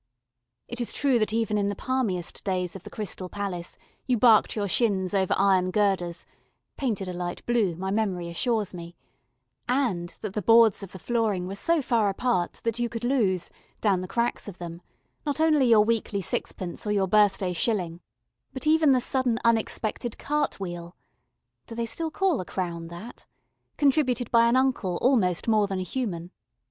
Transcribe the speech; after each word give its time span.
It 0.67 0.81
is 0.81 0.91
true 0.93 1.19
that 1.19 1.31
even 1.31 1.59
in 1.59 1.69
the 1.69 1.75
palmiest 1.75 2.43
days 2.43 2.75
of 2.75 2.83
the 2.83 2.89
Crystal 2.89 3.29
Palace 3.29 3.77
you 4.07 4.17
barked 4.17 4.55
your 4.55 4.67
shins 4.67 5.13
over 5.13 5.35
iron 5.37 5.69
girders 5.69 6.25
painted 6.75 7.07
a 7.07 7.13
light 7.13 7.45
blue, 7.45 7.75
my 7.75 7.91
memory 7.91 8.27
assures 8.27 8.73
me 8.73 8.95
and 9.69 10.15
that 10.21 10.33
the 10.33 10.41
boards 10.41 10.81
of 10.81 10.91
the 10.91 10.97
flooring 10.97 11.45
were 11.45 11.53
so 11.53 11.83
far 11.83 12.09
apart 12.09 12.61
that 12.63 12.79
you 12.79 12.89
could 12.89 13.03
lose, 13.03 13.51
down 13.79 14.01
the 14.01 14.07
cracks 14.07 14.47
of 14.47 14.57
them, 14.57 14.81
not 15.23 15.39
only 15.39 15.67
your 15.67 15.85
weekly 15.85 16.19
sixpence 16.19 16.87
or 16.87 16.91
your 16.91 17.07
birthday 17.07 17.53
shilling, 17.53 17.99
but 18.53 18.65
even 18.65 18.93
the 18.93 18.99
sudden 18.99 19.37
unexpected 19.45 20.17
cartwheel 20.17 20.95
(do 21.67 21.75
they 21.75 21.85
still 21.85 22.09
call 22.09 22.41
a 22.41 22.43
crown 22.43 22.87
that?) 22.87 23.27
contributed 23.77 24.31
by 24.31 24.47
an 24.47 24.55
uncle 24.55 24.97
almost 24.99 25.47
more 25.47 25.67
than 25.67 25.77
human. 25.77 26.31